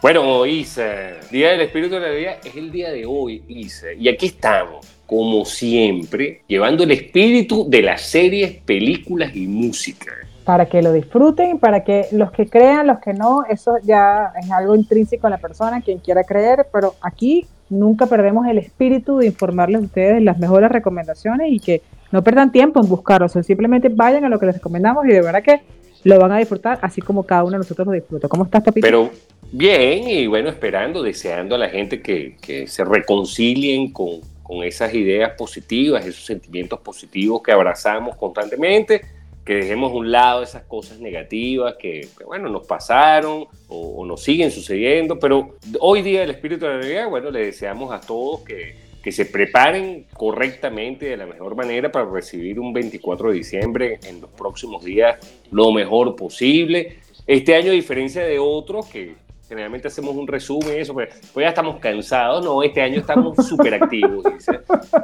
[0.00, 3.92] Bueno, Isa, Día del Espíritu de la Vida es el día de hoy, Isa.
[3.98, 10.12] Y aquí estamos, como siempre, llevando el espíritu de las series, películas y música.
[10.44, 14.48] Para que lo disfruten, para que los que crean, los que no, eso ya es
[14.52, 19.26] algo intrínseco a la persona, quien quiera creer, pero aquí nunca perdemos el espíritu de
[19.26, 24.24] informarles a ustedes las mejores recomendaciones y que no pierdan tiempo en buscarlos, simplemente vayan
[24.24, 25.60] a lo que les recomendamos y de verdad que
[26.04, 28.28] lo van a disfrutar así como cada uno de nosotros lo disfruta.
[28.28, 28.86] ¿Cómo estás, Papito?
[28.86, 29.10] Pero
[29.52, 35.32] bien, y bueno, esperando, deseando a la gente que, se reconcilien con, con esas ideas
[35.36, 39.02] positivas, esos sentimientos positivos que abrazamos constantemente
[39.48, 44.50] que dejemos a un lado esas cosas negativas que, bueno, nos pasaron o, nos siguen
[44.50, 48.76] sucediendo, pero hoy día el espíritu de la Navidad, bueno, le deseamos a todos que,
[49.02, 54.20] que se preparen correctamente de la mejor manera para recibir un 24 de diciembre en
[54.20, 55.18] los próximos días
[55.50, 56.98] lo mejor posible.
[57.26, 59.14] Este año, a diferencia de otros que
[59.48, 63.34] generalmente hacemos un resumen y eso, pues, pues, ya estamos cansados, no, este año estamos
[63.48, 64.24] súper activos,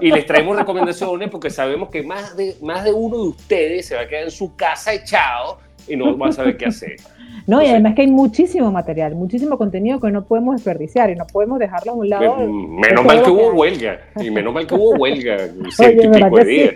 [0.00, 3.94] Y les traemos recomendaciones porque sabemos que más de, más de uno de ustedes se
[3.94, 6.96] va a quedar en su casa echado y no va a saber qué hacer.
[7.46, 11.26] No, y además que hay muchísimo material, muchísimo contenido que no podemos desperdiciar y no
[11.26, 12.36] podemos dejarlo a un lado.
[12.38, 16.44] Menos mal que hubo huelga, y menos mal que hubo huelga, ciento y pico de
[16.44, 16.74] días.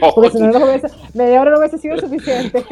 [0.14, 0.58] Porque si no,
[1.14, 2.64] media hora no hubiese sido suficiente.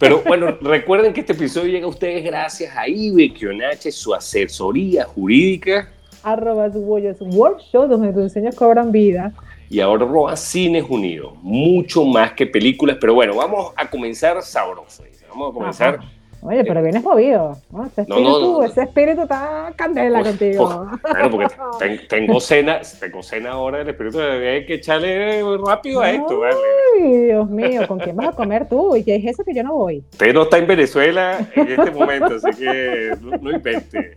[0.00, 5.04] Pero bueno, recuerden que este episodio llega a ustedes gracias a Ibe Kionache, su asesoría
[5.04, 5.90] jurídica.
[6.24, 9.32] Arroba su workshop, donde tus diseños cobran vida.
[9.70, 12.96] Y ahora arroba Cines Unidos, mucho más que películas.
[13.00, 15.04] Pero bueno, vamos a comenzar sabroso.
[15.28, 16.00] Vamos a comenzar.
[16.40, 17.56] Oye, pero vienes movido.
[17.70, 17.86] ¿no?
[17.86, 20.86] Ese, espíritu, ese espíritu está candela contigo.
[21.02, 24.20] Bueno, porque tengo cena, tengo cena ahora del espíritu.
[24.20, 26.38] Hay que echarle rápido a esto.
[26.38, 26.56] ¿vale?
[26.96, 28.94] Ay, Dios mío, ¿con quién vas a comer tú?
[28.96, 30.04] ¿Y qué es eso que yo no voy?
[30.12, 34.12] Usted no está en Venezuela en este momento, así que no, invente.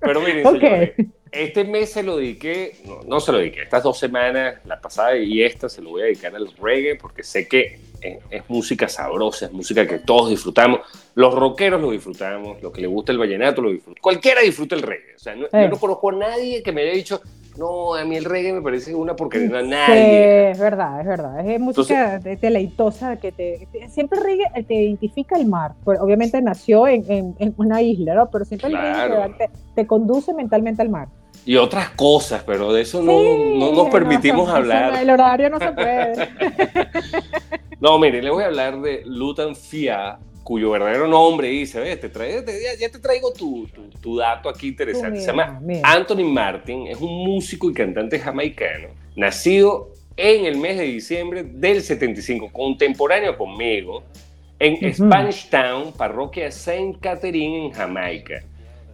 [0.00, 0.92] Pero miren, señores,
[1.32, 5.16] este mes se lo dediqué, no, no se lo dediqué, estas dos semanas, la pasada
[5.16, 9.46] y esta, se lo voy a dedicar al reggae porque sé que es, música sabrosa,
[9.46, 10.80] es música que todos disfrutamos.
[11.14, 14.00] Los rockeros lo disfrutamos, los que les gusta el vallenato lo disfrutan.
[14.00, 15.14] Cualquiera disfruta el reggae.
[15.16, 17.20] O sea, yo no conozco a nadie que me haya dicho,
[17.58, 19.48] no, a mí el reggae me parece una porquería.
[19.48, 19.94] No, nadie.
[19.94, 21.46] Sí, es verdad, es verdad.
[21.46, 25.74] Es música deleitosa que te, siempre el reggae te identifica el mar.
[25.84, 28.30] Obviamente nació en, una isla, ¿no?
[28.30, 31.08] Pero siempre el reggae te, te conduce mentalmente al mar
[31.44, 33.22] y otras cosas, pero de eso no,
[33.58, 35.00] no, nos permitimos hablar.
[35.00, 36.28] el horario no se puede.
[37.80, 42.10] No, mire, le voy a hablar de Lutan Fia, cuyo verdadero nombre dice, te
[42.78, 43.66] ya, te traigo tu,
[44.02, 45.20] tu, dato aquí interesante.
[45.20, 50.84] Se llama Anthony Martin, es un músico y cantante jamaicano, nacido en el mes de
[50.84, 54.02] diciembre del 75, contemporáneo conmigo,
[54.58, 58.42] en Spanish Town, parroquia Saint Catherine en Jamaica.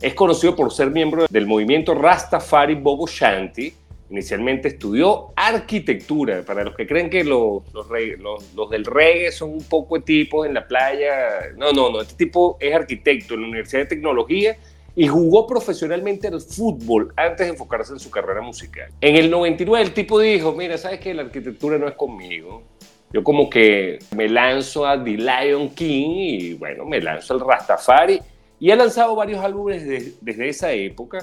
[0.00, 3.72] Es conocido por ser miembro del movimiento Rastafari Bobo Shanti,
[4.08, 6.42] Inicialmente estudió arquitectura.
[6.42, 10.66] Para los que creen que los, los, del reggae son un poco tipos en la
[10.66, 12.00] playa, no, no, no.
[12.00, 14.56] Este tipo es arquitecto en la Universidad de Tecnología
[14.94, 18.90] y jugó profesionalmente al fútbol antes de enfocarse en su carrera musical.
[19.00, 22.62] En el 99 el tipo dijo, mira, ¿sabes que La arquitectura no es conmigo.
[23.12, 28.20] Yo como que me lanzo a The Lion King y bueno, me lanzo al Rastafari
[28.58, 31.18] y ha lanzado varios álbumes desde esa época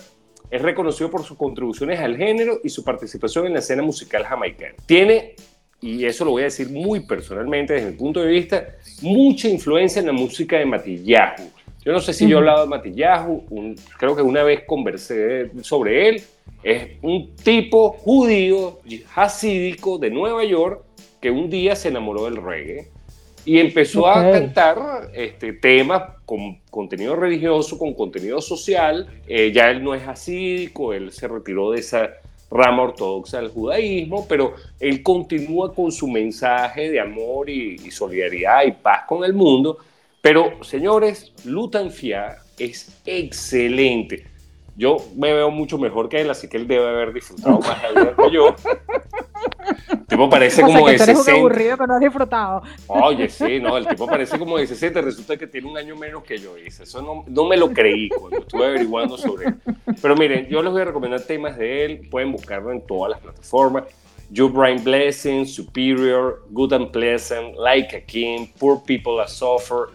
[0.53, 4.75] es reconocido por sus contribuciones al género y su participación en la escena musical jamaicana.
[4.85, 5.33] Tiene,
[5.81, 8.67] y eso lo voy a decir muy personalmente desde mi punto de vista,
[9.01, 11.49] mucha influencia en la música de Matillahu.
[11.83, 16.09] Yo no sé si yo he hablado de Matillahu, creo que una vez conversé sobre
[16.09, 16.21] él.
[16.61, 18.79] Es un tipo judío,
[19.15, 20.83] hasídico de Nueva York,
[21.19, 22.92] que un día se enamoró del reggae
[23.45, 29.07] y empezó a cantar este, temas con contenido religioso, con contenido social.
[29.27, 32.09] Eh, ya él no es asídico, él se retiró de esa
[32.49, 38.71] rama ortodoxa del judaísmo, pero él continúa con su mensaje de amor y, solidaridad y
[38.71, 39.77] paz con el mundo.
[40.21, 44.27] Pero, señores, Lutan Fia es excelente.
[44.75, 47.89] Yo me veo mucho mejor que él, así que él debe haber disfrutado más de
[47.89, 48.55] vida que yo.
[50.03, 51.31] El tipo parece como de 60.
[51.31, 52.63] un aburrido que no has disfrutado.
[52.87, 56.23] Oye, sí, no, el tipo parece como de 60, resulta que tiene un año menos
[56.23, 56.83] que yo hice.
[56.83, 59.55] Eso no, no me lo creí cuando estuve averiguando sobre él.
[60.01, 63.19] Pero miren, yo les voy a recomendar temas de él, pueden buscarlo en todas las
[63.19, 63.85] plataformas.
[64.29, 69.89] You Brain Blessing, Superior, Good and Pleasant, Like a King, Poor People That Suffer.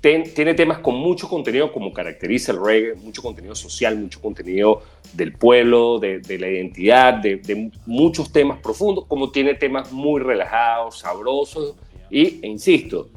[0.00, 4.82] Tiene temas con mucho contenido, como caracteriza el reggae, mucho contenido social, mucho contenido
[5.12, 11.74] del pueblo, de, la identidad, de, muchos temas profundos, como tiene temas muy relajados, sabrosos.
[12.08, 13.10] Y, e insisto,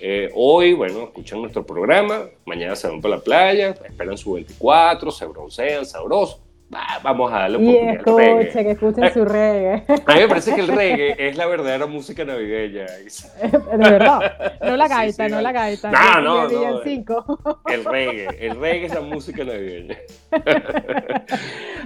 [0.00, 5.10] eh, hoy, bueno, escuchan nuestro programa, mañana se van para la playa, esperan su 24,
[5.10, 6.40] se broncean, sabrosos
[7.02, 8.64] vamos a darle un poco de reggae.
[8.64, 9.84] que escuchen su reggae.
[10.06, 12.86] A mí me parece que el reggae es la verdadera música navideña.
[13.42, 14.58] De verdad.
[14.62, 15.90] No la gaita, no la gaita.
[15.90, 16.82] No, no, no.
[17.66, 19.96] El reggae, el reggae es la música navideña.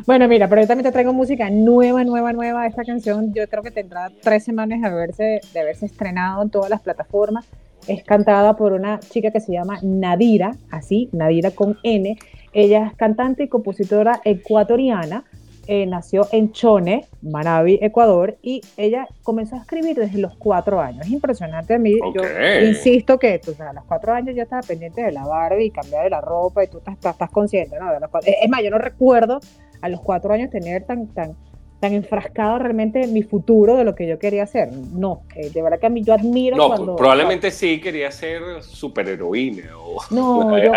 [0.06, 2.66] Bueno, mira, pero yo también te traigo música nueva, nueva, nueva.
[2.66, 6.70] Esta canción yo creo que tendrá tres semanas de haberse, de haberse estrenado en todas
[6.70, 7.46] las plataformas.
[7.88, 12.16] Es cantada por una chica que se llama Nadira, así, Nadira con N
[12.52, 15.24] ella es cantante y compositora ecuatoriana.
[15.70, 21.04] Eh, nació en Chone, Manabi, Ecuador, y ella comenzó a escribir desde los cuatro años.
[21.04, 21.94] Es impresionante a mí.
[22.14, 22.22] Yo
[22.66, 26.04] insisto que tú, a los cuatro años yo estaba pendiente de la Barbie y cambiar
[26.04, 27.92] de la ropa y tú estás, estás, consciente, ¿no?
[28.24, 29.40] es más, yo no recuerdo
[29.82, 31.36] a los cuatro años tener tan, tan,
[31.80, 34.72] tan enfrascado realmente en mi futuro de lo que yo quería hacer.
[34.72, 36.96] No, eh, de verdad que a mí yo admiro no, cuando...
[36.96, 39.98] probablemente sí quería ser superheroína o...
[40.10, 40.72] No, yo,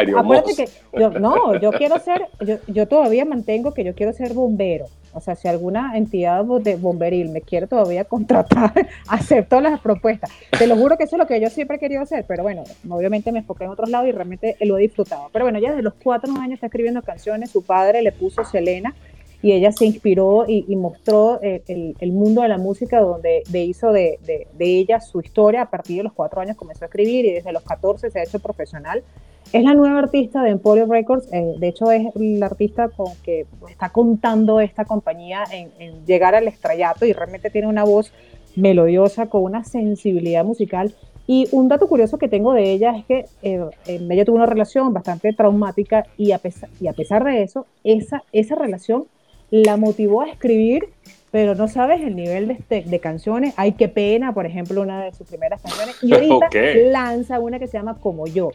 [0.56, 0.68] que
[0.98, 4.86] yo, no, yo quiero ser, yo, yo todavía mantengo que yo quiero ser bombero.
[5.13, 8.71] O sea, si alguna entidad de bomberil me quiere todavía contratar,
[9.07, 10.30] acepto las propuestas.
[10.57, 12.63] Te lo juro que eso es lo que yo siempre he querido hacer, pero bueno,
[12.89, 15.30] obviamente me enfoqué en otros lados y realmente lo he disfrutado.
[15.33, 18.95] Pero bueno, ya desde los cuatro años está escribiendo canciones, su padre le puso Selena,
[19.41, 23.91] y ella se inspiró y, mostró eh, el, mundo de la música donde de hizo
[23.91, 25.63] de, de, ella su historia.
[25.63, 28.23] A partir de los cuatro años comenzó a escribir y desde los 14 se ha
[28.23, 29.03] hecho profesional.
[29.51, 33.45] Es la nueva artista de Emporio Records, eh, de hecho es la artista con que
[33.69, 38.13] está contando esta compañía en, llegar al estrellato y realmente tiene una voz
[38.55, 40.93] melodiosa con una sensibilidad musical
[41.27, 44.93] y un dato curioso que tengo de ella es que eh, ella tuvo una relación
[44.93, 49.05] bastante traumática y a pesar, y a pesar de eso, esa, esa relación
[49.51, 50.89] la motivó a escribir,
[51.30, 53.53] pero no sabes el nivel de, este, de canciones.
[53.57, 55.98] Ay, qué pena, por ejemplo, una de sus primeras canciones.
[56.01, 56.50] Y ahorita
[56.89, 58.51] lanza una que se llama Como yo.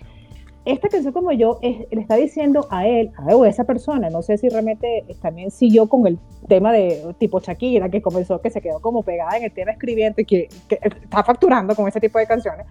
[0.67, 4.49] Esta canción como yo le está diciendo a él, a, esa persona, no sé si
[4.49, 6.19] realmente también siguió con el
[6.49, 10.21] tema de tipo Shakira, que comenzó, que se quedó como pegada en el tema escribiendo
[10.21, 12.67] y que está facturando con ese tipo de canciones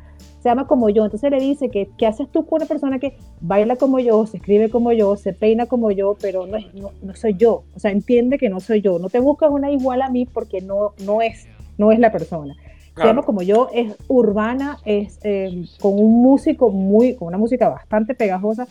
[0.45, 1.03] se llama como yo.
[1.03, 4.38] Entonces le dice que, ¿qué haces tú con una persona que baila como yo, se
[4.38, 7.63] escribe como yo, se peina como yo, pero no, no, no soy yo?
[7.75, 9.00] O sea, entiende que no soy yo.
[9.00, 11.48] No te buscas una igual a mí porque no, no, es,
[11.80, 12.56] no es la persona.
[12.97, 18.15] Llama como yo, es urbana, es eh, con un músico muy, con una música bastante
[18.15, 18.68] pegajosa.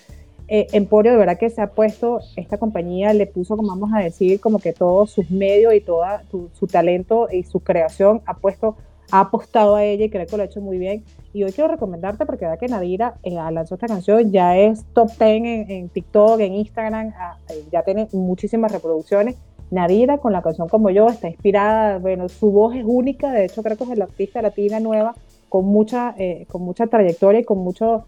[0.49, 4.01] Eh, Emporio de verdad que se ha puesto, esta compañía le puso, como vamos a
[4.01, 8.35] decir, como que todos sus medios y todo su, su talento y su creación ha
[8.35, 8.77] puesto
[9.11, 11.05] ha apostado a ella y creo que lo ha hecho muy bien.
[11.33, 15.09] Y hoy quiero recomendarte porque da que Nadira eh, lanzó esta canción, ya es top
[15.19, 19.37] 10 en, TikTok, en Instagram, ah, eh, ya tiene muchísimas reproducciones.
[19.71, 23.63] Nadira con la canción como yo está inspirada, bueno, su voz es única, de hecho
[23.63, 25.15] creo que es la artista latina nueva
[25.49, 28.07] con mucha, eh, con mucha trayectoria y con mucho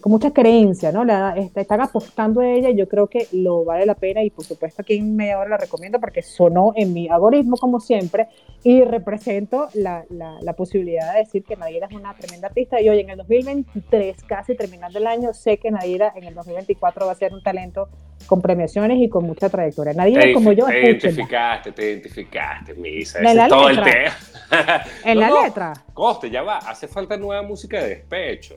[0.00, 1.04] con mucha creencia, ¿no?
[1.04, 4.44] La, están apostando a ella y yo creo que lo vale la pena y por
[4.44, 8.28] supuesto aquí en media hora la recomiendo porque sonó en mi algoritmo como siempre
[8.62, 13.00] y represento la, la, posibilidad de decir que Nadira es una tremenda artista y hoy
[13.00, 17.14] en el 2023, casi terminando el año, sé que Nadira en el 2024 va a
[17.14, 17.88] ser un talento
[18.26, 19.92] con premiaciones y con mucha trayectoria.
[19.92, 20.66] Nadira como yo...
[20.66, 23.20] Te identificaste, te identificaste, Misa.
[23.20, 23.84] En la todo letra.
[23.84, 24.82] el tema.
[25.04, 25.85] En la letra.
[25.96, 28.56] Coste, ya va, hace falta nueva música de despecho.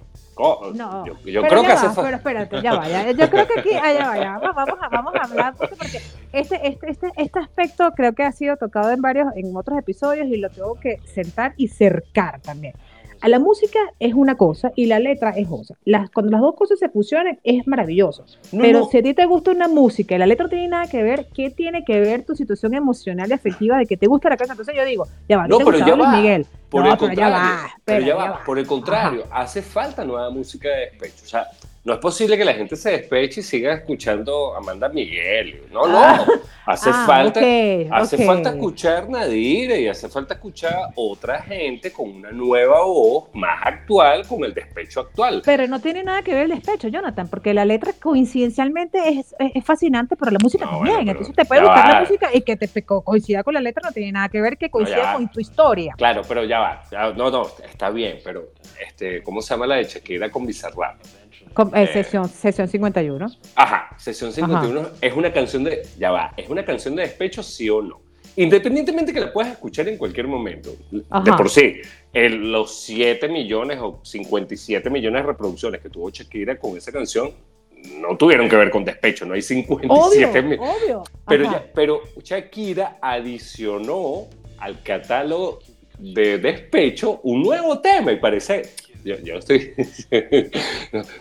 [0.73, 3.11] No, yo, creo que hace Pero espérate, ya vaya.
[3.11, 4.39] Yo creo que aquí, allá vaya.
[4.39, 5.75] Vamos, a, vamos a hablar porque
[6.33, 10.27] este, este, este, este aspecto creo que ha sido tocado en varios, en otros episodios
[10.27, 12.73] y lo tengo que sentar y cercar también.
[13.21, 15.75] A la música es una cosa y la letra es otra.
[15.85, 18.25] Las, cuando las dos cosas se fusionan es maravilloso.
[18.51, 21.03] pero si a ti te gusta una música y la letra no tiene nada que
[21.03, 24.37] ver, ¿qué tiene que ver tu situación emocional y afectiva de que te gusta la
[24.37, 24.53] casa?
[24.53, 26.15] Entonces yo digo, ya va, no, pero ya va.
[26.15, 26.45] Miguel.
[26.69, 28.43] Por el contrario, ya va, pero ya va.
[28.45, 31.25] Por el contrario, hace falta nueva música de despecho.
[31.25, 31.47] O sea,
[31.89, 35.63] no es posible que la gente se despeche y siga escuchando a Amanda Miguel.
[35.71, 35.97] No, no.
[35.97, 36.23] Ah.
[36.67, 37.39] hace ah, falta,
[37.91, 43.59] hace falta escuchar Nadire y hace falta escuchar otra gente con una nueva voz más
[43.63, 45.41] actual con el despecho actual.
[45.43, 49.65] Pero no tiene nada que ver el despecho, Jonathan, porque la letra coincidencialmente es, es,
[49.65, 51.09] fascinante, pero la música también.
[51.09, 54.11] Entonces te puede gustar la música y que te coincida con la letra no tiene
[54.11, 55.95] nada que ver que coincida con tu historia.
[55.97, 57.13] Claro, pero ya va.
[57.13, 60.99] no, no, está bien, pero este, ¿cómo se llama la de Shakira con Bizarrap?
[61.73, 63.27] Eh, sesión, sesión 51.
[63.55, 67.69] Ajá, sesión 51 es una canción de, ya va, es una canción de despecho, sí
[67.69, 68.01] o no.
[68.35, 70.75] Independientemente que la puedas escuchar en cualquier momento.
[70.91, 71.81] De por sí,
[72.13, 77.33] los 7 millones o 57 millones de reproducciones que tuvo Shakira con esa canción
[77.99, 80.75] no tuvieron que ver con despecho, no hay 57 millones.
[80.83, 81.03] Obvio.
[81.27, 84.27] Pero, pero Shakira adicionó
[84.57, 85.59] al catálogo
[85.97, 88.63] de despecho un nuevo tema y parece
[89.03, 89.73] yo, yo estoy.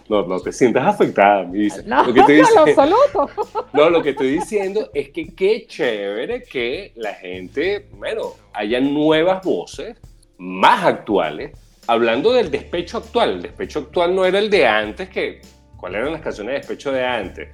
[0.09, 1.83] no, no te sientas afectada, me dice.
[1.85, 3.31] No, lo que estoy diciendo,
[3.73, 9.43] no, lo que estoy diciendo es que qué chévere que la gente, bueno, haya nuevas
[9.45, 9.97] voces
[10.39, 11.53] más actuales,
[11.87, 13.35] hablando del despecho actual.
[13.35, 15.41] El despecho actual no era el de antes, que.
[15.77, 17.49] ¿Cuáles eran las canciones de despecho de antes?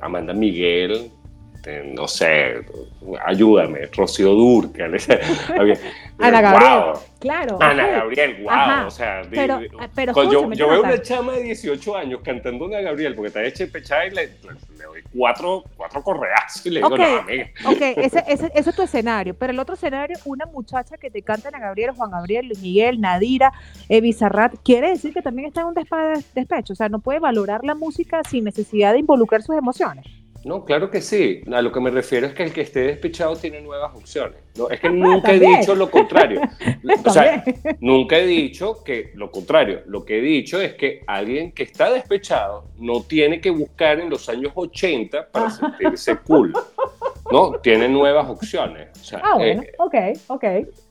[0.00, 1.12] Amanda Miguel,
[1.60, 2.64] este, no sé,
[3.26, 4.94] ayúdame, Rocío Durcal,
[6.18, 7.58] Ana Gabriel, claro.
[7.60, 9.60] Ana Gabriel, wow, o sea, pero,
[9.94, 13.66] pero yo, yo veo una chama de 18 años cantando Ana Gabriel porque está hecha
[13.70, 17.50] pechada y le, le, doy cuatro, cuatro correazos y le digo, no, amiga.
[17.66, 21.20] Ok, ese, ese, ese, es tu escenario, pero el otro escenario, una muchacha que te
[21.20, 23.52] canta Ana Gabriel, Juan Gabriel, Luis Miguel, Nadira,
[23.90, 27.64] eh, Bizarrat, quiere decir que también está en un despecho, o sea, no puede valorar
[27.64, 30.06] la música sin necesidad de involucrar sus emociones.
[30.44, 31.42] No, claro que sí.
[31.52, 34.38] A lo que me refiero es que el que esté despechado tiene nuevas opciones.
[34.56, 36.40] No, es que nunca he dicho lo contrario.
[37.04, 37.44] o sea,
[37.80, 39.82] nunca he dicho que lo contrario.
[39.86, 44.08] Lo que he dicho es que alguien que está despechado no tiene que buscar en
[44.08, 46.52] los años 80 para sentirse cool.
[47.30, 48.88] No, tiene nuevas opciones.
[49.22, 49.94] ah, bueno, eh, ok,
[50.28, 50.44] ok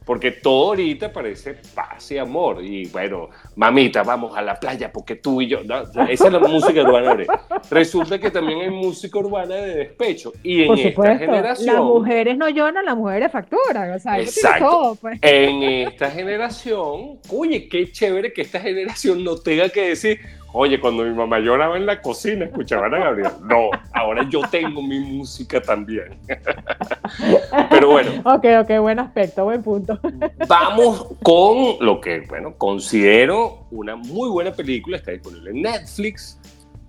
[0.09, 2.65] porque todo ahorita parece paz y amor.
[2.65, 5.59] Y bueno, mamita, vamos a la playa porque tú y yo.
[5.59, 7.25] esa es la música urbana.
[7.69, 10.33] Resulta que también hay música urbana de despecho.
[10.41, 11.75] Y en esta generación.
[11.75, 13.91] Las mujeres no lloran, las mujeres facturan.
[13.91, 14.97] O sea, exacto.
[14.99, 15.19] Pues.
[15.21, 21.03] En esta generación, oye, qué chévere que esta generación no tenga que decir Oye, cuando
[21.03, 23.31] mi mamá lloraba en la cocina, escuchaban a Gabriel.
[23.43, 26.17] No, ahora yo tengo mi música también.
[27.69, 28.11] Pero bueno.
[28.25, 29.99] Ok, ok, buen aspecto, buen punto.
[30.47, 34.97] Vamos con lo que, bueno, considero una muy buena película.
[34.97, 36.39] Está disponible en Netflix.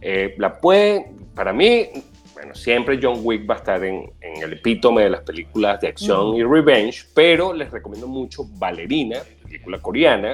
[0.01, 1.89] Eh, la pueden, para mí,
[2.33, 5.89] bueno, siempre John Wick va a estar en, en el epítome de las películas de
[5.89, 10.33] acción y revenge, pero les recomiendo mucho Valerina, película coreana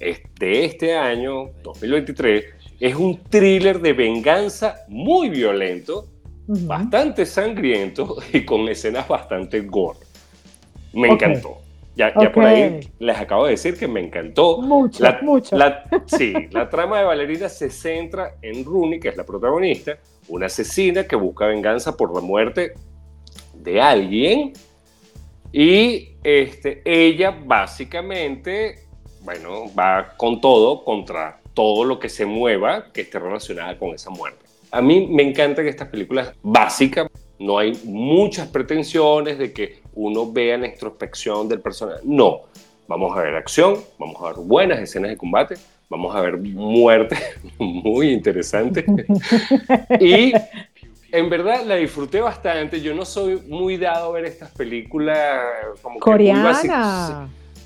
[0.00, 2.44] de este año, 2023,
[2.80, 6.06] es un thriller de venganza muy violento,
[6.46, 9.98] bastante sangriento y con escenas bastante gore.
[10.94, 11.58] Me encantó.
[11.94, 14.62] Ya, ya, por ahí les acabo de decir que me encantó.
[14.62, 15.56] Mucho, mucho.
[16.06, 21.04] sí, la trama de Valerina se centra en Rooney, que es la protagonista, una asesina
[21.04, 22.72] que busca venganza por la muerte
[23.54, 24.54] de alguien.
[25.52, 28.89] Y este, ella básicamente
[29.22, 34.10] bueno, va con todo contra todo lo que se mueva que esté relacionada con esa
[34.10, 34.46] muerte.
[34.70, 37.08] A mí me encanta que estas películas básicas
[37.38, 42.00] no hay muchas pretensiones de que uno vea la introspección del personaje.
[42.04, 42.42] No,
[42.86, 45.56] vamos a ver acción, vamos a ver buenas escenas de combate,
[45.88, 47.18] vamos a ver muertes
[47.58, 48.84] muy interesantes.
[50.00, 50.32] y
[51.12, 52.80] en verdad la disfruté bastante.
[52.80, 55.42] Yo no soy muy dado a ver estas películas
[55.82, 56.62] como coreanas.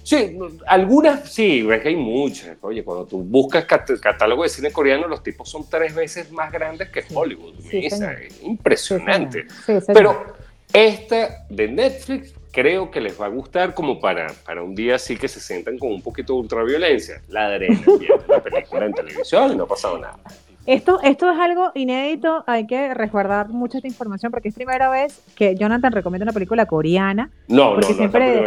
[0.04, 2.58] Sí, algunas sí, es que hay muchas.
[2.60, 6.90] Oye, cuando tú buscas catálogo de cine coreano, los tipos son tres veces más grandes
[6.90, 7.54] que Hollywood.
[7.72, 9.46] es impresionante.
[9.86, 10.34] Pero
[10.70, 15.16] esta de Netflix creo que les va a gustar como para, para un día así
[15.16, 17.22] que se sientan con un poquito de ultraviolencia.
[17.28, 20.18] La adrenalina, la película en televisión y no ha pasado nada.
[20.66, 25.22] Esto, esto es algo inédito, hay que resguardar mucha esta información porque es primera vez
[25.36, 27.30] que Jonathan recomienda una película coreana.
[27.48, 28.44] No, porque no, siempre,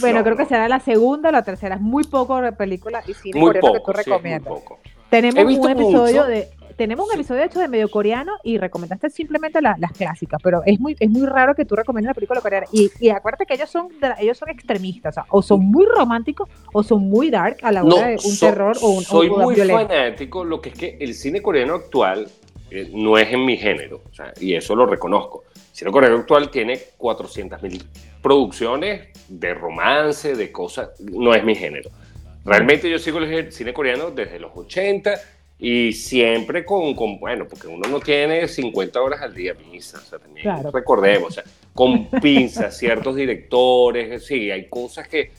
[0.00, 3.40] Bueno, creo que será la segunda o la tercera, es muy poco película y cine
[3.40, 4.52] coreano que tú recomiendas.
[5.10, 6.48] Tenemos un episodio de
[6.80, 10.96] tenemos un episodio hecho de medio coreano y recomendaste simplemente las clásicas, pero es muy,
[10.98, 12.66] es muy raro que tú recomiendes la película coreana.
[12.72, 17.02] Y, y acuérdate que ellos son, ellos son extremistas, o, son muy románticos o son
[17.02, 20.70] muy dark a la hora de un terror o un Soy muy fanático, lo que
[20.70, 22.30] es que el cine coreano actual
[22.70, 24.00] eh, no es en mi género,
[24.40, 25.44] y eso lo reconozco.
[25.54, 27.84] El cine coreano actual tiene 400.000
[28.22, 31.90] producciones de romance, de cosas, no es mi género.
[32.42, 35.20] Realmente yo sigo el cine coreano desde los 80
[35.60, 40.00] Y siempre con, con, bueno, porque uno no tiene 50 horas al día, misa, o
[40.00, 45.30] sea, también recordemos, o sea, con pinzas, ciertos directores, sí, hay cosas que...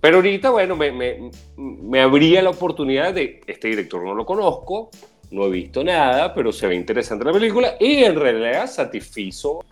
[0.00, 4.90] Pero ahorita, bueno, me, me, me abría la oportunidad de, este director no lo conozco,
[5.30, 9.64] no he visto nada, pero se ve interesante la película y en realidad satisfizo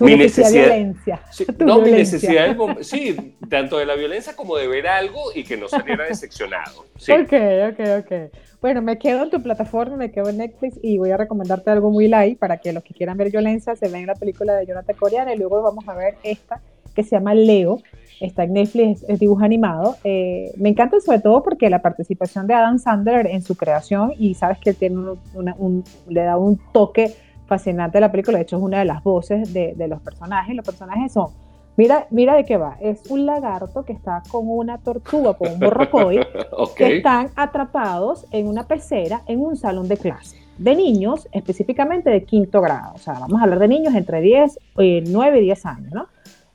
[0.00, 1.20] mi necesidad, violencia.
[1.32, 5.56] Sí, no, mi necesidad, sí, tanto de la violencia como de ver algo y que
[5.56, 6.86] no saliera decepcionado.
[6.96, 7.12] Sí.
[7.12, 7.32] Ok,
[7.72, 8.12] ok, ok.
[8.60, 11.90] Bueno, me quedo en tu plataforma, me quedo en Netflix y voy a recomendarte algo
[11.90, 14.96] muy light para que los que quieran ver violencia se vean la película de Jonathan
[14.96, 16.60] Coreana y luego vamos a ver esta
[16.94, 17.78] que se llama Leo,
[18.20, 19.96] está en Netflix, es, dibujo animado.
[20.04, 24.34] Eh, me encanta sobre todo porque la participación de Adam Sandler en su creación y
[24.34, 27.14] sabes que tiene un, le da un toque
[27.50, 30.56] fascinante a la película, de hecho es una de las voces de, de los personajes,
[30.56, 31.28] los personajes son
[31.76, 32.76] Mira, mira de qué va.
[32.80, 36.20] Es un lagarto que está con una tortuga, con un borrocoy,
[36.76, 42.24] que están atrapados en una pecera en un salón de clase de niños, específicamente de
[42.24, 42.92] quinto grado.
[42.94, 46.06] O sea, vamos a hablar de niños entre 10, 9 y 10 años, ¿no?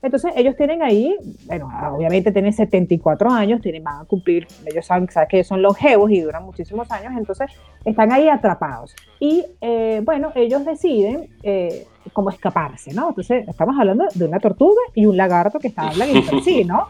[0.06, 5.10] Entonces ellos tienen ahí, bueno, obviamente tienen 74 años, tienen, van a cumplir, ellos saben,
[5.10, 7.50] saben que son longevos y duran muchísimos años, entonces
[7.84, 8.96] están ahí atrapados.
[9.20, 13.10] Y eh, bueno, ellos deciden eh, cómo escaparse, ¿no?
[13.10, 16.86] Entonces estamos hablando de una tortuga y un lagarto que está hablando entre sí, ¿no?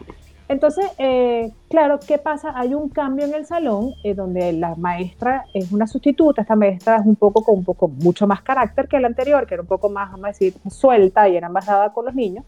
[0.48, 2.52] Entonces, eh, claro, ¿qué pasa?
[2.54, 7.06] Hay un cambio en el salón donde la maestra es una sustituta, esta maestra es
[7.06, 9.88] un poco con un poco mucho más carácter que la anterior, que era un poco
[9.88, 12.44] más, vamos a decir, suelta y era más dada con los niños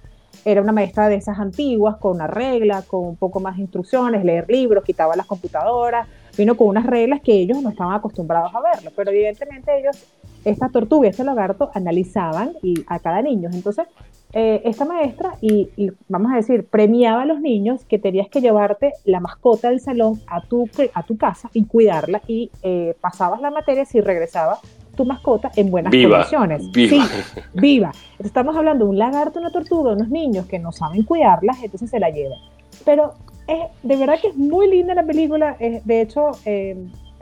[0.50, 4.24] era una maestra de esas antiguas, con una regla, con un poco más de instrucciones,
[4.24, 8.60] leer libros, quitaba las computadoras, vino con unas reglas que ellos no estaban acostumbrados a
[8.62, 10.06] verlo, pero evidentemente ellos,
[10.46, 13.50] esta tortuga y este lagarto, analizaban y, a cada niño.
[13.52, 13.86] Entonces,
[14.32, 15.68] eh, esta maestra, y,
[16.08, 20.18] vamos a decir, premiaba a los niños que tenías que llevarte la mascota del salón
[20.26, 24.58] a tu, a tu casa y cuidarla y eh, pasabas la materia si regresaba
[24.98, 26.70] tu mascota en buenas condiciones.
[26.72, 27.06] Viva.
[27.06, 27.92] Sí, viva.
[28.18, 32.00] estamos hablando de un lagarto, una tortuga, unos niños que no saben cuidarlas, entonces se
[32.00, 32.38] la llevan.
[32.84, 33.14] Pero
[33.46, 35.56] es, de verdad que es muy linda la película.
[35.58, 36.76] de hecho, eh,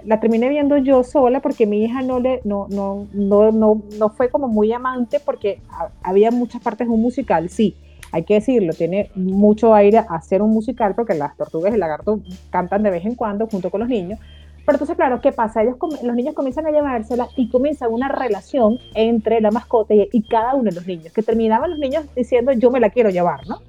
[0.07, 4.09] la terminé viendo yo sola porque mi hija no, le, no, no, no, no, no
[4.09, 5.61] fue como muy amante porque
[6.03, 7.77] había muchas partes de un musical, sí.
[8.13, 11.81] Hay que decirlo, tiene mucho aire a hacer un musical porque las tortugas y el
[11.81, 14.19] lagarto cantan de vez en cuando junto con los niños,
[14.67, 15.63] pero entonces, claro, ¿qué pasa?
[15.63, 20.55] Ellos, los niños comienzan a llevársela y comienza una relación entre la mascota y, cada
[20.55, 23.61] uno de los niños, que terminaban los niños diciendo yo me la quiero llevar, ¿no?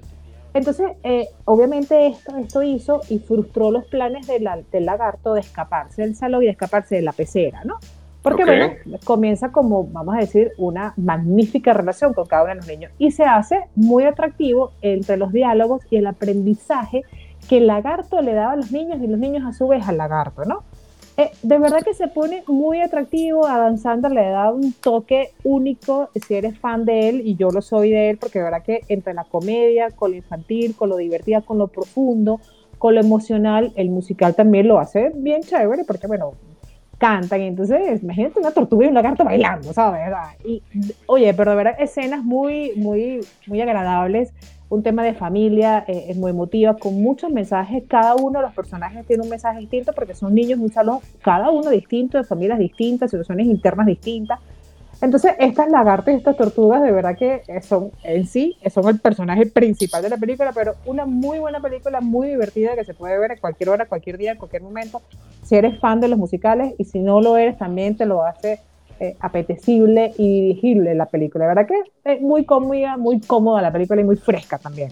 [0.55, 6.15] Entonces, eh, obviamente esto, esto hizo y frustró los planes del lagarto de escaparse del
[6.15, 7.77] salón y de escaparse de la pecera, ¿no?
[8.23, 8.73] Porque, bueno,
[9.05, 13.11] comienza como, vamos a decir, una magnífica relación con cada uno de los niños y
[13.11, 17.03] se hace muy atractivo entre los diálogos y el aprendizaje
[17.47, 19.97] que el lagarto le daba a los niños y los niños a su vez al
[19.97, 20.63] lagarto, ¿no?
[21.19, 23.47] Eh, de verdad que se pone muy atractivo.
[23.47, 27.63] Adam Sandler le da un toque único si eres fan de él, y yo lo
[27.63, 30.97] soy de él, porque de verdad que entre la comedia, con lo infantil, con lo
[30.97, 32.39] divertida, con lo profundo,
[32.77, 36.33] con lo emocional, el musical también lo hace bien chévere, porque bueno,
[36.99, 40.01] cantan, entonces imagínate una tortuga y un lagarto bailando, ¿sabes?
[40.45, 40.61] Y
[41.07, 44.33] oye, pero de verdad escenas muy, muy, muy agradables
[44.69, 47.83] un tema de familia, eh, es muy emotiva, con muchos mensajes.
[47.87, 51.49] Cada uno de los personajes tiene un mensaje distinto porque son niños un salón, cada
[51.49, 54.39] uno distinto, de familias distintas, situaciones internas distintas.
[54.99, 59.45] Entonces, estas lagartas y estas tortugas, de verdad que son en sí, son el personaje
[59.45, 63.33] principal de la película, pero una muy buena película, muy divertida, que se puede ver
[63.33, 65.03] a cualquier hora, cualquier día, en cualquier momento.
[65.43, 68.59] Si eres fan de los musicales y si no lo eres, también te lo hace
[68.99, 71.45] eh, apetecible y dirigible la película.
[71.45, 74.91] La verdad que es muy cómoda, muy cómoda la película y muy fresca también.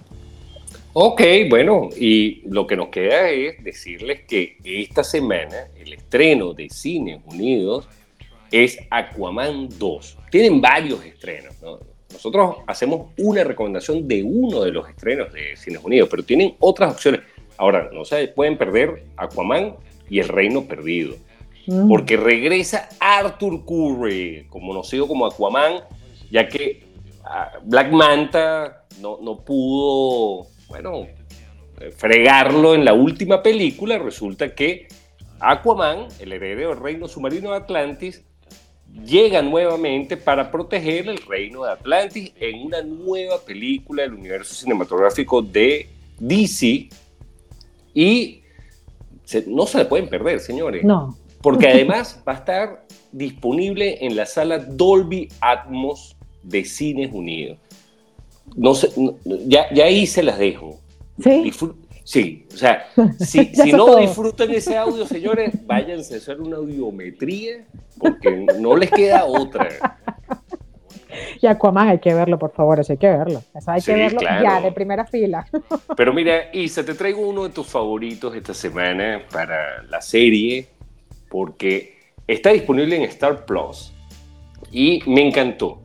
[0.93, 6.69] Ok, bueno, y lo que nos queda es decirles que esta semana el estreno de
[6.69, 7.89] Cines Unidos
[8.49, 10.17] es Aquaman 2.
[10.31, 11.53] Tienen varios estrenos,
[12.13, 16.93] Nosotros hacemos una recomendación de uno de los estrenos de Cines Unidos, pero tienen otras
[16.93, 17.21] opciones.
[17.57, 19.75] Ahora, no se pueden perder Aquaman
[20.09, 21.15] y El Reino Perdido.
[21.67, 21.87] Mm.
[21.87, 25.81] porque regresa Arthur Curry, conocido como Aquaman,
[26.29, 26.83] ya que
[27.23, 31.07] ah, Black Manta no, no pudo, bueno,
[31.79, 33.97] eh, fregarlo en la última película.
[33.97, 34.87] Resulta que
[35.39, 38.23] Aquaman, el heredero del reino submarino de Atlantis,
[39.03, 45.41] llega nuevamente para proteger el reino de Atlantis en una nueva película del universo cinematográfico
[45.41, 46.89] de DC.
[47.95, 48.41] Y
[49.47, 50.83] no se le pueden perder, señores.
[50.83, 57.59] No porque además va a estar disponible en la sala Dolby Atmos de Cines Unidos.
[58.55, 58.89] No sé,
[59.45, 60.79] ya, ahí se las dejo.
[61.19, 61.53] ¿Sí?
[62.03, 62.87] Sí, o sea,
[63.19, 67.67] si, si no disfrutan ese audio, señores, váyanse a hacer una audiometría
[67.99, 69.69] porque no les queda otra.
[71.39, 73.43] Y Aquaman hay que verlo, por favor, eso hay que verlo.
[73.53, 75.45] Eso hay que verlo ya, de primera fila.
[75.95, 80.74] Pero mira, Isa, te traigo uno de tus favoritos esta semana para la serie,
[81.35, 83.91] porque está disponible en Star Plus
[84.71, 85.81] y me encantó.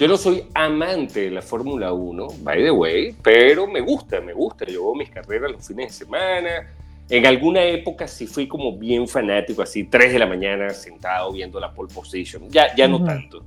[0.00, 4.32] Yo no soy amante de la Fórmula 1, by the way, pero me gusta, me
[4.32, 4.64] gusta.
[4.64, 6.74] Yo veo mis carreras los fines de semana.
[7.08, 11.60] En alguna época sí fui como bien fanático, así 3 de la mañana sentado viendo
[11.60, 12.50] la pole position.
[12.50, 13.44] Ya, ya no tanto.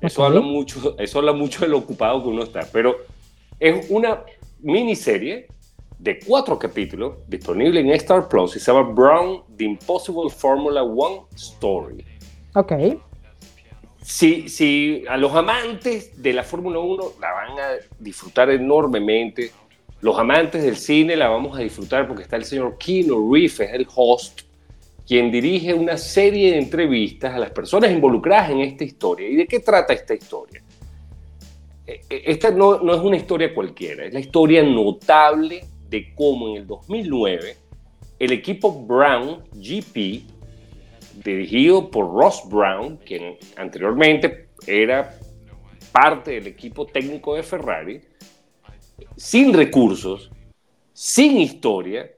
[0.00, 2.66] Eso, habla mucho, eso habla mucho de lo ocupado que uno está.
[2.72, 2.96] Pero
[3.60, 4.24] es una
[4.58, 5.46] miniserie
[5.98, 11.22] de cuatro capítulos disponible en Star Plus y se llama Brown, The Impossible Formula One
[11.34, 12.04] Story.
[12.54, 12.72] Ok.
[14.02, 19.50] Si, si a los amantes de la Fórmula 1 la van a disfrutar enormemente,
[20.00, 23.72] los amantes del cine la vamos a disfrutar porque está el señor Keanu Reeves, es
[23.72, 24.42] el host,
[25.06, 29.28] quien dirige una serie de entrevistas a las personas involucradas en esta historia.
[29.28, 30.62] ¿Y de qué trata esta historia?
[31.86, 36.48] E, e, esta no, no es una historia cualquiera, es la historia notable de cómo
[36.48, 37.56] en el 2009
[38.18, 40.22] el equipo Brown GP
[41.24, 45.18] dirigido por Ross Brown, quien anteriormente era
[45.92, 48.00] parte del equipo técnico de Ferrari,
[49.16, 50.30] sin recursos,
[50.92, 52.10] sin historia,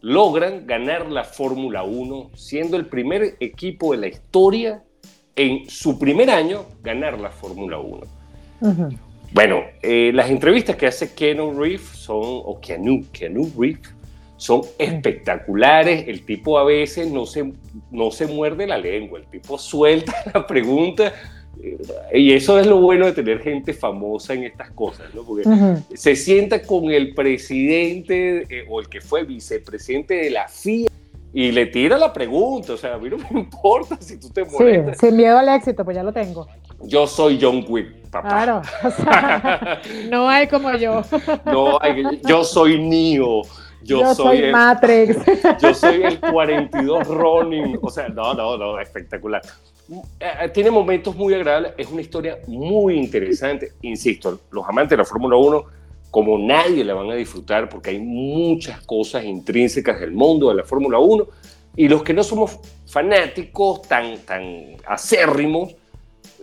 [0.00, 4.84] logran ganar la Fórmula 1, siendo el primer equipo de la historia
[5.34, 8.00] en su primer año ganar la Fórmula 1.
[9.32, 13.94] Bueno, eh, las entrevistas que hace Keanu Reeves son, o Keanu, Keanu Reeves,
[14.36, 16.08] son espectaculares.
[16.08, 17.52] El tipo a veces no se,
[17.90, 21.12] no se muerde la lengua, el tipo suelta la pregunta.
[21.62, 25.24] Eh, y eso es lo bueno de tener gente famosa en estas cosas, ¿no?
[25.24, 25.44] Porque
[25.94, 30.88] se sienta con el presidente eh, o el que fue vicepresidente de la FIA
[31.34, 32.72] y le tira la pregunta.
[32.74, 34.96] O sea, a mí no me importa si tú te mueres.
[34.98, 36.46] Sí, sin miedo al éxito, pues ya lo tengo.
[36.80, 38.28] Yo soy John Wick, papá.
[38.28, 38.62] Claro,
[40.10, 41.02] no hay como yo.
[41.44, 43.42] no hay, yo soy Neo.
[43.82, 45.16] Yo, soy, el, Matrix.
[45.62, 47.78] Yo soy el 42 Ronin.
[47.80, 49.40] O sea, no, no, no, espectacular.
[50.20, 51.72] Eh, tiene momentos muy agradables.
[51.78, 53.72] Es una historia muy interesante.
[53.82, 55.64] Insisto, los amantes de la Fórmula 1,
[56.10, 60.64] como nadie la van a disfrutar porque hay muchas cosas intrínsecas del mundo de la
[60.64, 61.26] Fórmula 1.
[61.76, 65.76] Y los que no somos fanáticos tan, tan acérrimos,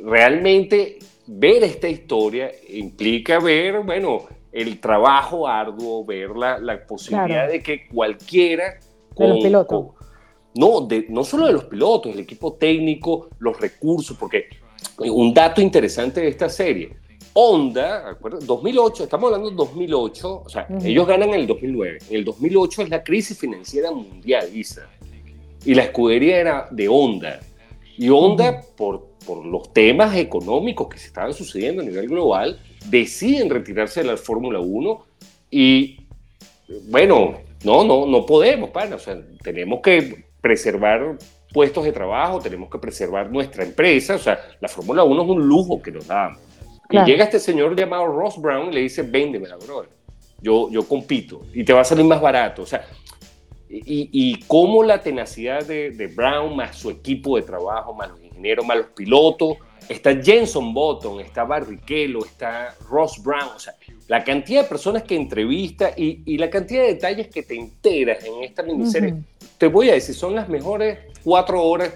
[0.04, 7.62] realmente ver esta historia implica ver, bueno, el trabajo arduo, ver la, la posibilidad de
[7.62, 8.80] que cualquiera...
[9.14, 9.86] Con, de los pilotos.
[10.56, 14.48] no, de, no solo de los pilotos, el equipo técnico, los recursos, porque
[15.00, 16.96] un dato interesante de esta serie,
[17.34, 22.24] Honda, 2008, estamos hablando de 2008, o sea, ellos ganan en el 2009, en el
[22.24, 24.88] 2008 es la crisis financiera mundial, Isa,
[25.66, 27.42] y la escudería era de Honda,
[27.98, 32.60] y Honda, por, por los temas económicos que se estaban sucediendo a nivel global,
[32.90, 35.06] deciden retirarse de la Fórmula 1
[35.52, 36.00] y,
[36.90, 41.18] bueno, no, no, no podemos, pana, o sea, tenemos que preservar
[41.52, 45.48] puestos de trabajo, tenemos que preservar nuestra empresa, o sea, la Fórmula 1 es un
[45.48, 46.40] lujo que nos damos.
[46.90, 49.86] Y llega este señor llamado Ross Brown y le dice, véndemela, bro.
[50.42, 52.62] Yo, yo compito y te va a salir más barato.
[52.62, 52.86] O sea,
[53.70, 58.20] y, y cómo la tenacidad de, de, Brown, más su equipo de trabajo, más los
[58.36, 59.58] ingenieros, más los pilotos,
[59.90, 63.76] está Jenson Button, está Barrichello, está Ross Brown, o sea,
[64.08, 68.24] la cantidad de personas que entrevista y, y la cantidad de detalles que te enteras
[68.24, 69.16] en esta miniserie,
[69.58, 71.94] te voy a decir, son las mejores cuatro horas.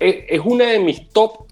[0.00, 1.46] Eh, es, una de mis top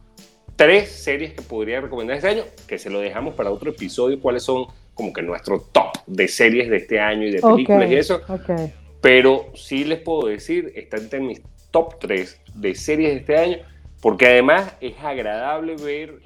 [0.57, 4.43] tres series que podría recomendar este año, que se lo dejamos para otro episodio, cuáles
[4.43, 8.21] son como que nuestro top de series de este año y de películas y eso.
[9.01, 13.59] Pero sí les puedo decir, está entre mis top tres de series de este año
[14.03, 16.21] porque además es agradable ver,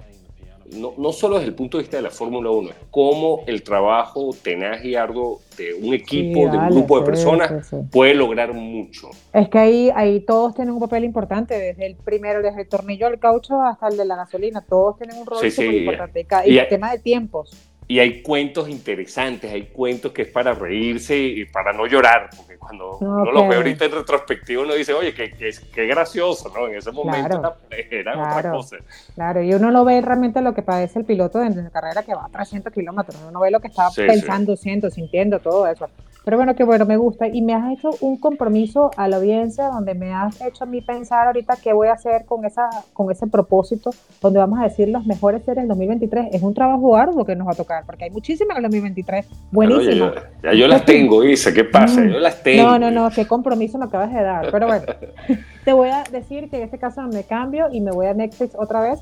[0.72, 4.30] no, no solo desde el punto de vista de la Fórmula 1, cómo el trabajo
[4.42, 9.10] tenaz y arduo de un equipo, de un grupo de personas, puede lograr mucho.
[9.30, 13.10] Es que ahí, ahí todos tienen un papel importante, desde el primero, desde el tornillo
[13.10, 16.26] del caucho hasta el de la gasolina, todos tienen un rol súper importante.
[16.46, 21.16] Y, el tema de tiempos y hay cuentos interesantes, hay cuentos que es para reírse
[21.16, 25.14] y para no llorar, porque cuando uno lo ve ahorita en retrospectivo uno dice, oye,
[25.14, 25.32] qué,
[25.72, 26.66] qué, gracioso, ¿no?
[26.66, 28.76] En ese momento era, otra cosa.
[29.14, 32.14] Claro, y uno lo ve realmente lo que padece el piloto de la carrera que
[32.14, 35.88] va a 300 kilómetros, uno ve lo que está pensando, siendo, sintiendo, todo eso.
[36.26, 37.28] Pero bueno, que bueno, me gusta.
[37.28, 40.80] Y me has hecho un compromiso a la audiencia donde me has hecho a mí
[40.80, 44.88] pensar ahorita qué voy a hacer con, esa, con ese propósito, donde vamos a decir
[44.88, 46.34] los mejores series del 2023.
[46.34, 49.24] Es un trabajo arduo que nos va a tocar, porque hay muchísimas en el 2023.
[49.52, 50.14] Buenísimas.
[50.42, 52.04] ya, yo las tengo, Isa, ¿qué pasa?
[52.04, 52.70] Yo las tengo.
[52.70, 54.50] No, no, no, qué compromiso me acabas de dar.
[54.50, 54.84] Pero bueno,
[55.64, 58.56] te voy a decir que en este caso me cambio y me voy a Netflix
[58.58, 58.98] otra vez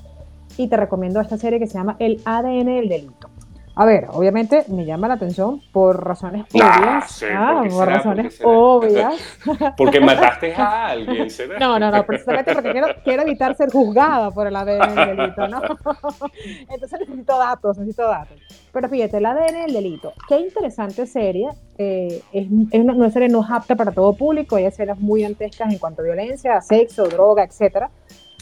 [0.59, 3.31] y te recomiendo esta serie que se llama El ADN del delito.
[3.77, 7.25] A ver, obviamente me llama la atención por razones obvias.
[7.35, 9.15] ah, por, razones obvias.
[9.77, 11.27] porque mataste a alguien,
[11.59, 15.49] No, no, no, precisamente porque quiero, quiero, evitar ser juzgada por el ADN del delito,
[15.49, 15.61] ¿no?
[16.71, 18.39] Entonces necesito datos, necesito datos.
[18.73, 21.49] Pero fíjate, el ADN del delito, qué interesante serie.
[21.77, 25.79] Eh, es, una, una, serie no apta para todo público, hay escenas muy antescas en
[25.79, 27.91] cuanto a violencia, sexo, droga, etcétera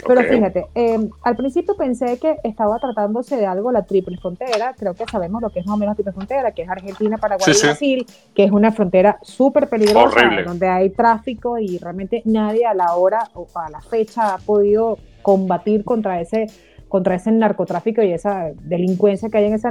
[0.07, 4.95] pero fíjate, em, al principio pensé que estaba tratándose de algo la triple frontera, creo
[4.95, 7.53] que sabemos lo que es más o menos la triple frontera, que es Argentina, Paraguay
[7.55, 12.75] y Brasil, que es una frontera súper peligrosa, donde hay tráfico y realmente nadie a
[12.75, 16.47] la hora o a la fecha ha podido combatir contra ese,
[16.89, 19.71] contra ese narcotráfico y esa delincuencia que hay en esa...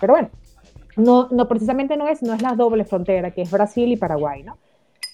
[0.00, 0.30] Pero bueno,
[0.96, 4.42] no, no precisamente no es, no es la doble frontera, que es Brasil y Paraguay,
[4.42, 4.58] ¿no?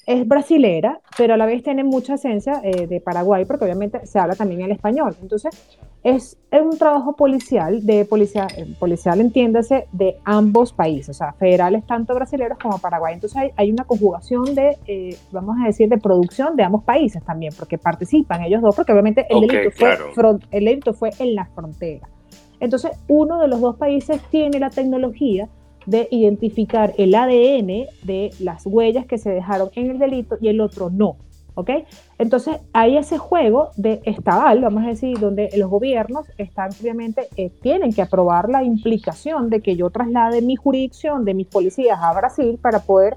[0.07, 4.21] Es brasilera, pero a la vez tiene mucha esencia eh, de Paraguay, porque obviamente se
[4.21, 5.17] habla también el español.
[5.21, 5.53] Entonces,
[6.05, 11.85] es, un trabajo policial, de policía, eh, policial entiéndase, de ambos países, o sea, federales
[11.87, 13.15] tanto brasileños como Paraguay.
[13.15, 17.25] Entonces, hay, hay una conjugación de, eh, vamos a decir, de producción de ambos países
[17.25, 19.99] también, porque participan ellos dos, porque obviamente el, delito, fue,
[20.53, 22.09] el delito fue en la frontera.
[22.61, 25.49] Entonces, uno de los dos países tiene la tecnología
[25.87, 30.61] de identificar el ADN de las huellas que se dejaron en el delito y el
[30.61, 31.17] otro no.
[31.55, 31.71] ¿Ok?
[32.19, 37.49] Entonces hay ese juego de estaval, vamos a decir, donde los gobiernos están obviamente, eh,
[37.63, 42.13] tienen que aprobar la implicación de que yo traslade mi jurisdicción de mis policías a
[42.13, 43.17] Brasil para poder,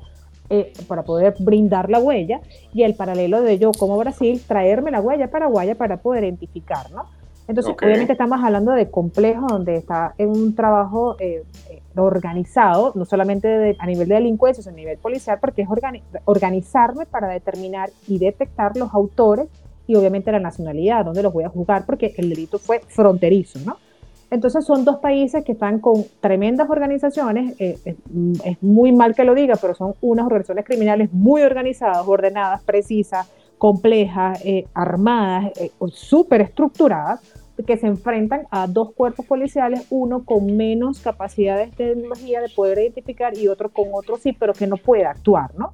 [0.49, 2.39] eh, para poder brindar la huella
[2.73, 7.08] y el paralelo de yo como Brasil traerme la huella paraguaya para poder identificar, ¿no?
[7.49, 11.43] Entonces, obviamente estamos hablando de complejo donde está en un trabajo eh,
[12.04, 15.70] organizado, no solamente a nivel de delincuencia, sino a nivel policial, porque es
[16.26, 19.48] organizarme para determinar y detectar los autores
[19.88, 23.78] y obviamente la nacionalidad, donde los voy a juzgar, porque el delito fue fronterizo, ¿no?
[24.32, 29.34] Entonces son dos países que están con tremendas organizaciones, eh, es, muy mal que lo
[29.34, 36.42] diga, pero son unas organizaciones criminales muy organizadas, ordenadas, precisas, complejas, eh, armadas, eh, súper
[36.42, 37.22] estructuradas,
[37.65, 42.80] que se enfrentan a dos cuerpos policiales, uno con menos capacidades de tecnología de poder
[42.80, 45.72] identificar y otro con otro sí, pero que no puede actuar, ¿no?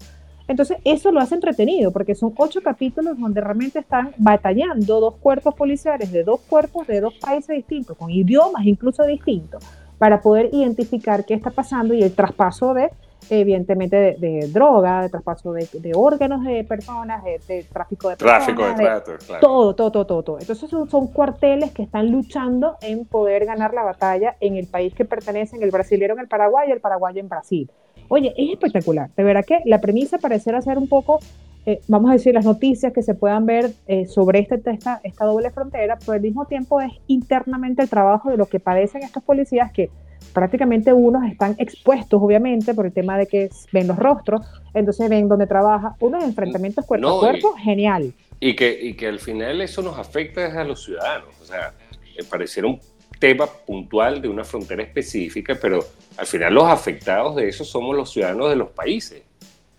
[0.48, 5.56] Entonces, eso lo hace entretenido, porque son ocho capítulos donde realmente están batallando dos cuerpos
[5.56, 9.64] policiales de dos cuerpos de dos países distintos, con idiomas incluso distintos,
[9.98, 12.92] para poder identificar qué está pasando y el traspaso de
[13.30, 18.46] evidentemente de, droga, de traspaso de, órganos de personas, de, tráfico de personas.
[18.46, 19.42] Tráfico de tratos, claro.
[19.42, 20.40] Todo, todo, todo, todo.
[20.40, 25.06] Entonces son, cuarteles que están luchando en poder ganar la batalla en el país que
[25.06, 27.70] pertenecen, el brasilero en el Paraguay y el paraguayo en Brasil.
[28.08, 29.10] Oye, es espectacular.
[29.16, 31.20] De verdad que la premisa pareciera ser un poco,
[31.66, 35.26] eh, vamos a decir, las noticias que se puedan ver eh, sobre este, esta, esta
[35.26, 39.24] doble frontera, pero al mismo tiempo es internamente el trabajo de lo que padecen estos
[39.24, 39.90] policías que
[40.34, 45.28] prácticamente unos están expuestos, obviamente, por el tema de que ven los rostros, entonces ven
[45.28, 48.14] dónde trabaja, unos enfrentamientos cuerpo a cuerpo, genial.
[48.40, 51.74] Y que, y que al final eso nos afecta a los ciudadanos, o sea,
[52.18, 52.80] eh, pareciera un
[53.20, 55.80] tema puntual de una frontera específica, pero
[56.18, 59.24] al final los afectados de eso somos los ciudadanos de los países.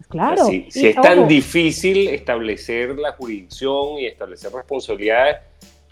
[0.09, 0.47] Claro.
[0.47, 5.39] si, es tan difícil establecer la jurisdicción y establecer responsabilidades,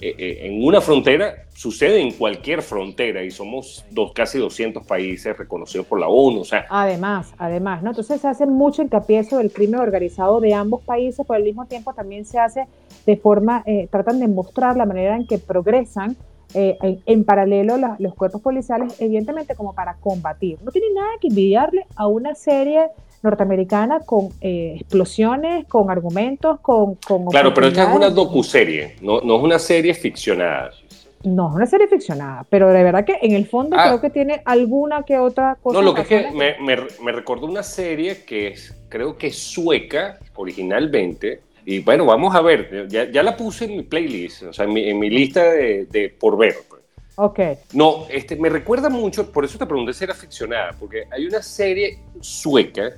[0.01, 5.37] eh, eh, en una frontera, sucede en cualquier frontera y somos dos, casi 200 países
[5.39, 6.41] reconocidos por la ONU.
[6.41, 7.91] O sea, además, además, ¿no?
[7.91, 11.67] Entonces se hace mucho hincapié sobre el crimen organizado de ambos países, pero al mismo
[11.67, 12.67] tiempo también se hace
[13.07, 16.17] de forma, eh, tratan de mostrar la manera en que progresan
[16.57, 20.59] en, paralelo los cuerpos policiales, evidentemente como para combatir.
[20.63, 22.91] No tiene nada que envidiarle a una serie
[23.25, 26.97] norteamericana con eh, explosiones, con argumentos, con...
[26.97, 30.71] con claro, pero esta es una docuserie, no, no es una serie ficcionada.
[31.25, 33.87] No, es una serie ficcionada, pero de verdad que en el fondo ah.
[33.87, 35.79] creo que tiene alguna que otra cosa.
[35.79, 39.29] No, lo que es que me, me, me, recordó una serie que es, creo que
[39.29, 44.43] es sueca originalmente, y bueno, vamos a ver, ya, ya la puse en mi playlist,
[44.43, 46.57] o sea, en mi, en mi lista de, de, por ver.
[46.69, 46.83] Pues.
[47.17, 47.41] Ok.
[47.73, 51.43] No, este, me recuerda mucho, por eso te pregunté si era ficcionada, porque hay una
[51.43, 52.93] serie sueca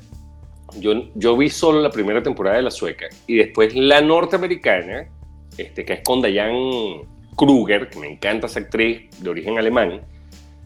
[0.78, 5.08] yo, yo vi solo la primera temporada de la sueca y después la norteamericana,
[5.56, 7.02] este, que es con Diane
[7.36, 10.02] Kruger, que me encanta esa actriz de origen alemán,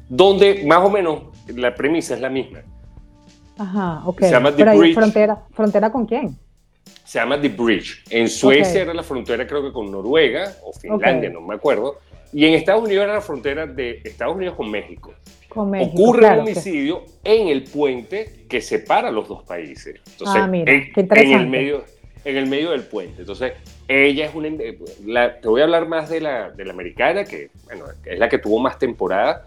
[0.08, 2.60] donde más o menos la premisa es la misma.
[3.58, 4.20] Ajá, ok.
[4.20, 4.94] Se llama The Pero Bridge.
[4.94, 6.36] frontera, ¿Frontera con quién?
[7.04, 8.04] Se llama The Bridge.
[8.10, 8.84] En Suecia Ok.
[8.84, 11.34] era la frontera creo que con Noruega o Finlandia, Ok.
[11.34, 11.98] no me acuerdo.
[12.32, 15.14] Y en Estados Unidos era la frontera de Estados Unidos con México.
[15.48, 15.92] Con México.
[15.94, 19.96] Ocurre claro, un que- homicidio en el puente que separa los dos países.
[20.12, 21.36] Entonces, Ah, mira, en, qué en interesante.
[21.42, 21.84] el medio,
[22.24, 23.20] en el medio del puente.
[23.22, 23.52] Entonces,
[23.88, 24.48] ella es una.
[25.04, 28.28] la- te voy a hablar más de la, de la americana, que bueno, es la
[28.28, 29.46] que tuvo más temporada.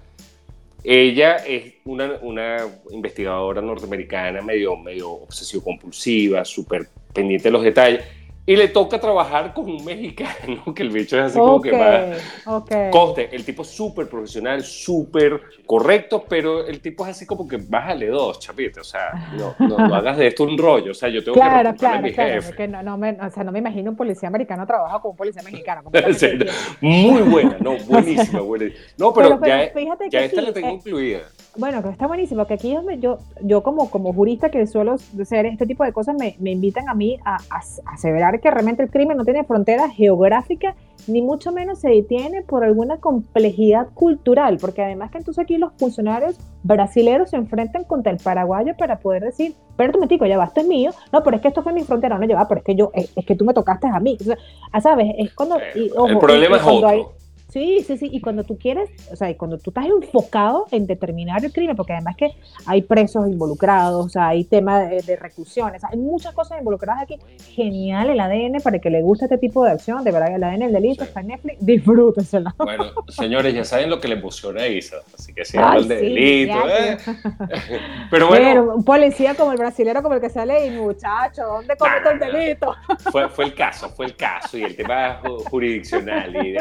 [0.83, 2.57] Ella es una, una
[2.91, 8.03] investigadora norteamericana, medio, medio obsesivo-compulsiva, súper pendiente de los detalles.
[8.45, 12.19] Y le toca trabajar con un mexicano, que el bicho es así como que más.
[12.45, 12.71] ok.
[12.91, 17.55] Coste, el tipo es súper profesional, súper correcto, pero el tipo es así como que
[17.55, 18.81] bájale dos, chapito.
[18.81, 20.91] O sea, no, no, no hagas de esto un rollo.
[20.91, 22.41] O sea, yo tengo que Claro, a mi claro.
[22.41, 22.53] jefe.
[22.53, 25.17] que no, no me, o sea, no me imagino un policía americano trabaja con un
[25.17, 25.89] policía mexicano.
[26.81, 28.83] Muy buena, no, buenísima, buenísima.
[28.97, 31.19] No, pero, Pero- pero ya, fíjate ya que esta sí, la tengo eh, incluida.
[31.55, 35.67] Bueno, que está buenísimo, que aquí yo, yo, como, como jurista que suelo hacer este
[35.67, 37.61] tipo de cosas, me, me invitan a mí a, a
[37.93, 40.75] aseverar que realmente el crimen no tiene frontera geográfica,
[41.07, 45.73] ni mucho menos se detiene por alguna complejidad cultural, porque además que entonces aquí los
[45.77, 50.39] funcionarios brasileros se enfrentan contra el paraguayo para poder decir, pero tú me tico, ya
[50.39, 52.47] va, esto es mío, no, pero es que esto fue mi frontera, no, ya va,
[52.47, 54.37] pero es que yo, es, es que tú me tocaste a mí, o sea,
[54.71, 55.13] ah, ¿sabes?
[55.19, 55.57] Es cuando...
[55.75, 56.89] y, ojo, el problema es cuando otro.
[56.89, 57.05] hay-
[57.53, 58.09] Sí, sí, sí.
[58.11, 61.75] Y cuando tú quieres, o sea, y cuando tú estás enfocado en determinar el crimen,
[61.75, 62.31] porque además que
[62.65, 67.19] hay presos involucrados, o sea, hay temas de, de reclusiones, hay muchas cosas involucradas aquí.
[67.51, 70.03] Genial el ADN para que le guste este tipo de acción.
[70.03, 71.07] De verdad, el ADN del delito Sí.
[71.09, 72.49] está en Netflix, disfrútenselo.
[72.57, 74.97] Bueno, señores, ya saben lo que le emociona a Isa.
[75.17, 76.57] Así que si hablan de sí, delito.
[76.69, 76.97] ¿eh?
[78.09, 81.75] Pero bueno, Pero un policía como el brasilero, como el que sale, y muchacho, ¿dónde
[81.77, 82.31] comete el no, no.
[82.39, 82.75] delito?
[83.11, 86.35] fue, fue el caso, fue el caso y el tema ju- jurisdiccional.
[86.45, 86.55] Y,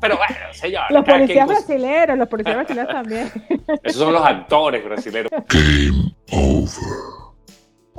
[0.00, 0.82] pero bueno, señor.
[0.90, 3.30] Los policías brasileros, los policías brasileños también.
[3.82, 5.30] Esos son los actores brasileños.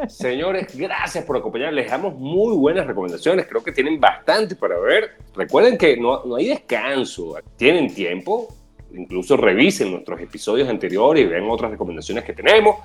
[0.07, 1.75] Señores, gracias por acompañarnos.
[1.75, 3.45] Les damos muy buenas recomendaciones.
[3.47, 5.11] Creo que tienen bastante para ver.
[5.35, 7.35] Recuerden que no, no hay descanso.
[7.57, 8.47] Tienen tiempo.
[8.91, 12.77] Incluso revisen nuestros episodios anteriores y vean otras recomendaciones que tenemos.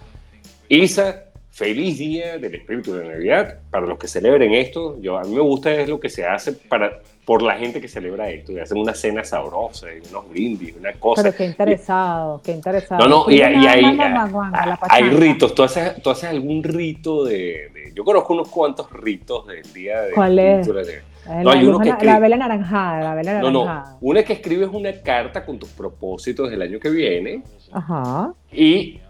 [0.68, 3.58] Isa, feliz día del espíritu de Navidad.
[3.70, 6.52] Para los que celebren esto, yo, a mí me gusta es lo que se hace
[6.52, 8.52] para, por la gente que celebra esto.
[8.52, 11.22] Y hacen una cena sabrosa, y unos brindis, una cosa.
[11.22, 13.08] Pero qué interesado, qué interesado.
[13.08, 15.54] No, no, y, hay, ritos.
[15.54, 20.02] ¿Tú haces, ¿Tú haces algún rito de, de- Yo conozco unos cuantos ritos del día
[20.02, 20.12] de.
[20.12, 20.66] ¿Cuál es?
[20.66, 23.84] de- Eh, No, la, hay uno que escribe- la vela naranjada, la vela No, no.
[24.00, 28.32] Una es que escribes una carta con tus propósitos del año que viene Ajá.
[28.52, 29.00] y.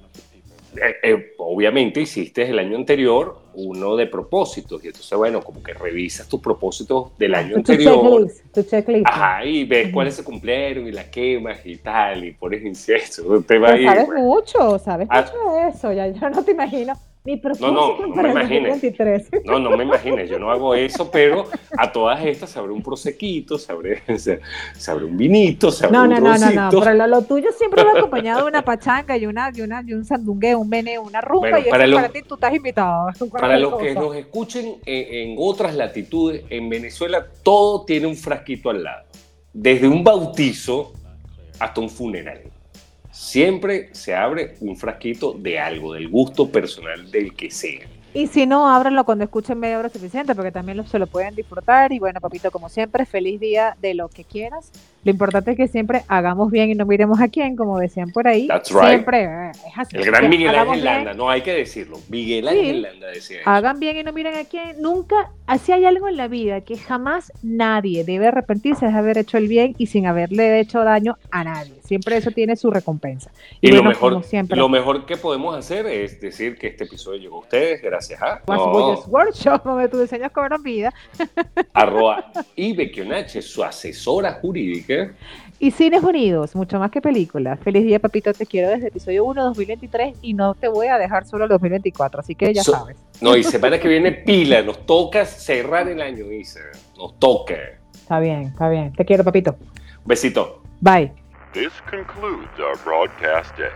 [0.76, 5.72] eh, eh, obviamente hiciste el año anterior uno de propósitos y entonces bueno como que
[5.74, 9.06] revisas tus propósitos del año Tu anterior checklist, tu checklist.
[9.06, 13.58] ajá y ves cuáles se cumplieron y las quemas y tal y pones incienso te
[13.58, 15.22] va ahí sabes mucho, sabes Ah.
[15.22, 16.94] mucho de eso, ya yo no te imagino.
[17.28, 18.80] Mi propósito no, no para me el imagines.
[18.80, 19.44] 2023.
[19.44, 21.44] No, no me imagines, yo no hago eso, pero
[21.76, 24.02] a todas estas sabré un prosequito, sabré,
[24.78, 27.84] sabré un vinito, sabré No, un no, no, no, no, pero lo, lo tuyo siempre
[27.84, 30.68] va acompañado de una pachanga y una, y una, y un sandungueo, un
[31.04, 33.08] una rumba Bueno, y eso para para, los- ti tú estás invitado.
[33.30, 38.70] Para los que nos escuchen en, en otras latitudes, en Venezuela todo tiene un frasquito
[38.70, 39.04] al lado,
[39.52, 40.94] desde un bautizo
[41.60, 42.40] hasta un funeral.
[43.20, 47.80] Siempre se abre un frasquito de algo, del gusto personal del que sea.
[48.14, 51.34] Y si no, ábranlo cuando escuchen media hora suficiente, porque también lo- se lo pueden
[51.34, 51.92] disfrutar.
[51.92, 54.70] Y bueno, papito, como siempre, feliz día de lo que quieras.
[55.04, 58.26] Lo importante es que siempre hagamos bien y no miremos a quién, como decían por
[58.28, 58.46] ahí.
[58.46, 58.88] That's right.
[58.88, 59.96] Siempre eh, es así.
[59.96, 61.98] El gran Miguel Ángel Landa, no hay que decirlo.
[62.08, 62.56] Miguel Sí.
[62.58, 63.50] Ángel Landa decía eso.
[63.50, 64.80] Hagan bien y no miren a quién.
[64.80, 69.38] Nunca, así hay algo en la vida que jamás nadie debe arrepentirse de haber hecho
[69.38, 71.74] el bien y sin haberle hecho daño a nadie.
[71.88, 73.30] Siempre eso tiene su recompensa.
[73.62, 77.18] Y lo bueno, mejor, siempre, lo mejor que podemos hacer es decir que este episodio
[77.18, 80.92] llegó a ustedes gracias a no, Workshop, donde tus diseños cobran vida.
[81.72, 85.14] arroba Ibekionache, su asesora jurídica.
[85.58, 87.58] Y Cines Unidos, mucho más que películas.
[87.60, 91.26] Feliz día, papito, te quiero desde episodio 1 2023 y no te voy a dejar
[91.26, 92.98] solo el 2024, así que ya So- sabes.
[93.22, 96.60] No, y semana que viene pila, nos toca cerrar el año, dice.
[96.98, 97.56] Nos toca.
[97.94, 98.92] Está bien, está bien.
[98.92, 99.56] Te quiero, papito.
[100.04, 100.62] Besito.
[100.80, 101.12] Bye.
[101.54, 103.72] This concludes our broadcast day.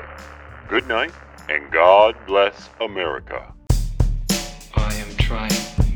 [0.69, 1.13] Good night,
[1.49, 3.51] and God bless America.
[4.75, 5.49] I am trying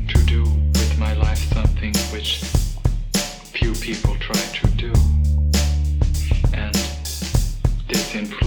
[0.07, 2.39] to do with my life something which
[3.53, 4.91] few people try to do.
[6.51, 6.73] And
[7.87, 8.46] this influences